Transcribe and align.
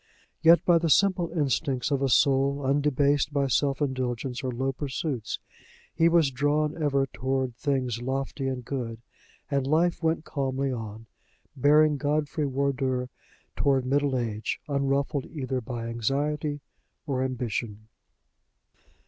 Yet 0.41 0.65
by 0.65 0.79
the 0.79 0.89
simple 0.89 1.29
instincts 1.29 1.91
of 1.91 2.01
a 2.01 2.09
soul 2.09 2.63
undebased 2.65 3.31
by 3.31 3.45
self 3.45 3.81
indulgence 3.81 4.43
or 4.43 4.49
low 4.51 4.71
pursuits, 4.71 5.37
he 5.93 6.09
was 6.09 6.31
drawn 6.31 6.75
ever 6.81 7.05
toward 7.05 7.55
things 7.55 8.01
lofty 8.01 8.47
and 8.47 8.65
good; 8.65 9.03
and 9.51 9.67
life 9.67 10.01
went 10.01 10.25
calmly 10.25 10.71
on, 10.71 11.05
bearing 11.55 11.97
Godfrey 11.97 12.47
Wardour 12.47 13.09
toward 13.55 13.85
middle 13.85 14.17
age, 14.17 14.59
unruffled 14.67 15.27
either 15.27 15.61
by 15.61 15.85
anxiety 15.85 16.61
or 17.05 17.21
ambition. 17.21 17.87